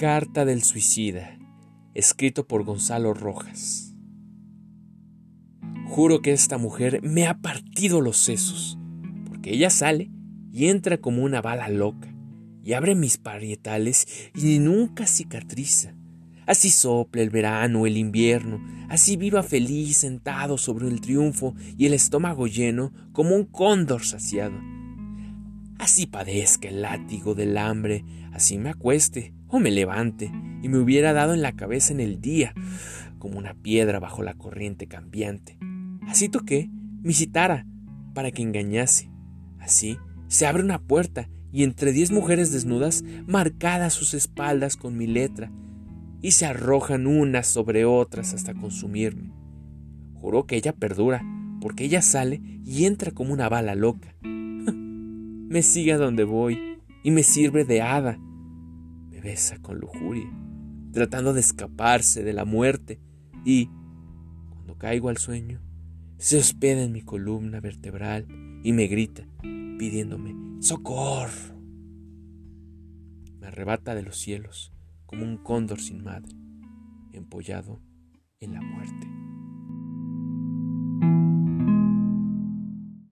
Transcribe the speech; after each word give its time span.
Carta 0.00 0.46
del 0.46 0.62
suicida, 0.62 1.38
escrito 1.92 2.48
por 2.48 2.64
Gonzalo 2.64 3.12
Rojas. 3.12 3.94
Juro 5.88 6.22
que 6.22 6.32
esta 6.32 6.56
mujer 6.56 7.02
me 7.02 7.26
ha 7.26 7.42
partido 7.42 8.00
los 8.00 8.16
sesos, 8.16 8.78
porque 9.26 9.52
ella 9.52 9.68
sale 9.68 10.10
y 10.50 10.68
entra 10.68 11.02
como 11.02 11.22
una 11.22 11.42
bala 11.42 11.68
loca, 11.68 12.08
y 12.64 12.72
abre 12.72 12.94
mis 12.94 13.18
parietales 13.18 14.30
y 14.34 14.58
nunca 14.58 15.06
cicatriza. 15.06 15.94
Así 16.46 16.70
sople 16.70 17.20
el 17.22 17.28
verano, 17.28 17.84
el 17.84 17.98
invierno, 17.98 18.58
así 18.88 19.18
viva 19.18 19.42
feliz 19.42 19.98
sentado 19.98 20.56
sobre 20.56 20.88
el 20.88 21.02
triunfo 21.02 21.54
y 21.76 21.84
el 21.84 21.92
estómago 21.92 22.46
lleno 22.46 22.90
como 23.12 23.36
un 23.36 23.44
cóndor 23.44 24.06
saciado. 24.06 24.58
Así 25.80 26.04
padezca 26.06 26.68
el 26.68 26.82
látigo 26.82 27.34
del 27.34 27.56
hambre, 27.56 28.04
así 28.34 28.58
me 28.58 28.68
acueste 28.68 29.32
o 29.48 29.58
me 29.58 29.70
levante 29.70 30.30
y 30.62 30.68
me 30.68 30.76
hubiera 30.76 31.14
dado 31.14 31.32
en 31.32 31.40
la 31.40 31.52
cabeza 31.52 31.94
en 31.94 32.00
el 32.00 32.20
día, 32.20 32.52
como 33.18 33.38
una 33.38 33.54
piedra 33.54 33.98
bajo 33.98 34.22
la 34.22 34.34
corriente 34.34 34.88
cambiante. 34.88 35.58
Así 36.06 36.28
toqué 36.28 36.68
mi 37.00 37.14
citara 37.14 37.66
para 38.12 38.30
que 38.30 38.42
engañase. 38.42 39.10
Así 39.58 39.96
se 40.28 40.46
abre 40.46 40.62
una 40.62 40.82
puerta 40.82 41.30
y 41.50 41.64
entre 41.64 41.92
diez 41.92 42.12
mujeres 42.12 42.52
desnudas, 42.52 43.02
marcadas 43.26 43.94
sus 43.94 44.12
espaldas 44.12 44.76
con 44.76 44.98
mi 44.98 45.06
letra, 45.06 45.50
y 46.20 46.32
se 46.32 46.44
arrojan 46.44 47.06
unas 47.06 47.46
sobre 47.46 47.86
otras 47.86 48.34
hasta 48.34 48.52
consumirme. 48.52 49.32
Juró 50.12 50.44
que 50.44 50.56
ella 50.56 50.74
perdura, 50.74 51.22
porque 51.58 51.84
ella 51.84 52.02
sale 52.02 52.42
y 52.66 52.84
entra 52.84 53.12
como 53.12 53.32
una 53.32 53.48
bala 53.48 53.74
loca. 53.74 54.14
Me 55.50 55.62
sigue 55.62 55.92
a 55.92 55.98
donde 55.98 56.22
voy 56.22 56.78
y 57.02 57.10
me 57.10 57.24
sirve 57.24 57.64
de 57.64 57.82
hada. 57.82 58.16
Me 59.10 59.20
besa 59.20 59.60
con 59.60 59.80
lujuria, 59.80 60.30
tratando 60.92 61.34
de 61.34 61.40
escaparse 61.40 62.22
de 62.22 62.32
la 62.32 62.44
muerte, 62.44 63.00
y, 63.44 63.68
cuando 64.48 64.78
caigo 64.78 65.08
al 65.08 65.16
sueño, 65.16 65.60
se 66.18 66.38
hospeda 66.38 66.84
en 66.84 66.92
mi 66.92 67.02
columna 67.02 67.60
vertebral 67.60 68.28
y 68.62 68.72
me 68.72 68.86
grita, 68.86 69.26
pidiéndome 69.42 70.62
¡Socorro! 70.62 71.58
Me 73.40 73.48
arrebata 73.48 73.96
de 73.96 74.02
los 74.02 74.18
cielos 74.18 74.72
como 75.04 75.24
un 75.24 75.36
cóndor 75.38 75.80
sin 75.80 76.04
madre, 76.04 76.32
empollado 77.12 77.80
en 78.38 78.52
la 78.52 78.60
muerte. 78.60 79.19